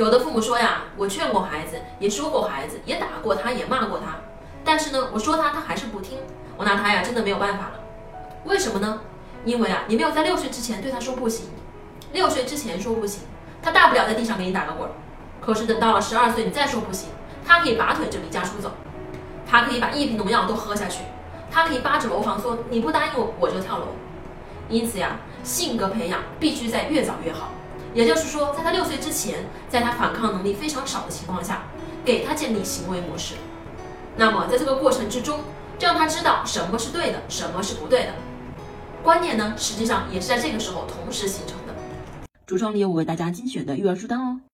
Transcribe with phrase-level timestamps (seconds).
[0.00, 4.16] 有的父母说呀，我劝过孩子，也说过孩子，也打过他，也骂过他，
[4.64, 6.16] 但是呢，我说他，他还是不听，
[6.56, 7.72] 我拿他呀，真的没有办法了。
[8.46, 9.00] 为什么呢？
[9.44, 11.50] 因为啊，你没有在六岁之前对他说不行，
[12.14, 13.24] 六岁之前说不行，
[13.60, 14.92] 他大不了在地上给你打个滚儿。
[15.38, 17.10] 可是等到了十二岁，你再说不行，
[17.46, 18.70] 他可以拔腿就离家出走，
[19.46, 21.02] 他可以把一瓶农药都喝下去，
[21.50, 23.88] 他可以扒着楼房说你不答应我，我就跳楼。
[24.70, 27.50] 因此呀，性格培养必须在越早越好。
[27.92, 31.64] 也就是说，在他六岁之前，在他反抗能力非常少的情况下，
[32.04, 33.34] 给他建立行为模式。
[34.16, 35.40] 那么在这个过程之中，
[35.80, 38.14] 让他知道什么是对的，什么是不对的。
[39.02, 41.74] 观念呢，实际上也是在这个时候同时形成的。
[42.46, 44.40] 橱窗里有我为大家精选的育儿书单哦。